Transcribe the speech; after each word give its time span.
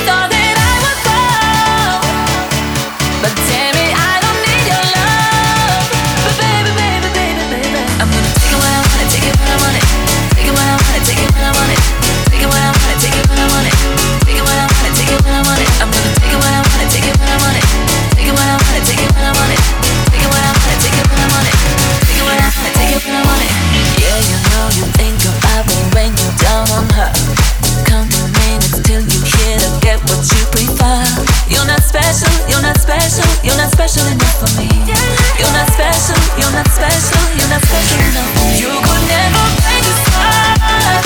Cristo 0.00 0.28
de 0.30 0.39
special 33.90 34.12
enough 34.12 34.38
for 34.38 34.46
me. 34.54 34.70
You're 35.34 35.50
not 35.50 35.66
special, 35.74 36.14
you're 36.38 36.54
not 36.54 36.68
special, 36.70 37.18
you're 37.34 37.50
not 37.50 37.58
special 37.66 37.98
enough 37.98 38.30
for 38.38 38.46
me. 38.46 38.62
You 38.62 38.70
could 38.86 39.02
never 39.10 39.42
break 39.66 39.82
this 39.82 39.98
heart. 40.14 41.02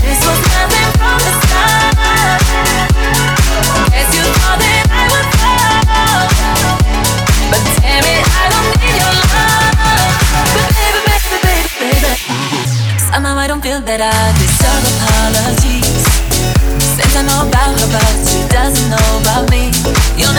This 0.00 0.16
was 0.24 0.40
nothing 0.48 0.88
from 0.96 1.20
the 1.20 1.32
start. 1.44 2.40
Guess 3.92 4.16
you 4.16 4.24
thought 4.32 4.64
that 4.64 4.88
I 4.88 5.04
would 5.12 5.28
fall, 5.36 6.24
but 7.52 7.60
damn 7.84 8.00
it, 8.00 8.24
I 8.32 8.44
don't 8.48 8.72
need 8.80 8.96
your 8.96 9.12
love. 9.12 9.76
But 10.56 10.72
baby, 10.72 11.04
baby, 11.04 11.36
baby, 11.44 11.68
baby, 11.84 12.16
somehow 13.12 13.36
I 13.36 13.44
don't 13.44 13.60
feel 13.60 13.84
that 13.84 14.00
I 14.00 14.32
deserve 14.40 14.88
apologies. 14.88 16.00
Since 16.96 17.12
I 17.12 17.28
know 17.28 17.44
about 17.44 17.76
her, 17.76 17.88
but 17.92 18.14
she 18.24 18.40
doesn't 18.48 18.88
know 18.88 19.20
about 19.20 19.52
me. 19.52 19.68
You're 20.16 20.32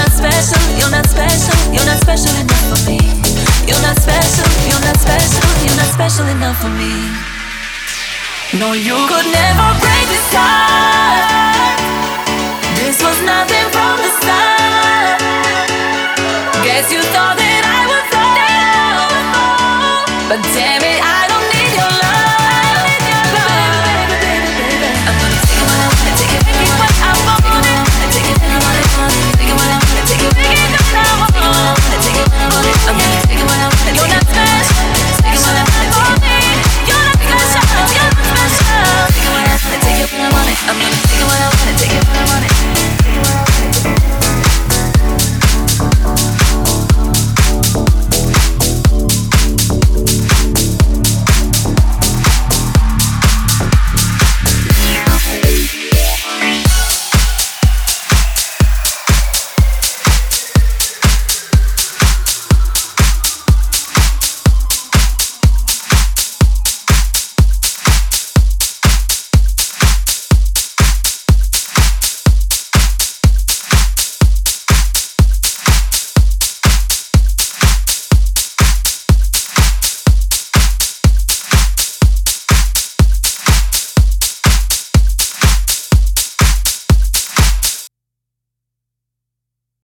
No, 8.59 8.74
you 8.74 8.96
could 9.09 9.28
never 9.31 9.70
break 9.84 10.08
this 10.08 10.30
heart. 10.34 11.80
This 12.80 12.98
was 13.03 13.22
nothing 13.22 13.68
from 13.75 13.96
the 14.03 14.12
start. 14.20 15.20
Guess 16.66 16.92
you 16.92 17.02
thought 17.14 17.38
that 17.38 17.64
I 17.78 17.81
was 17.92 18.06
down, 18.16 19.09
but 20.30 20.42
damn. 20.53 20.77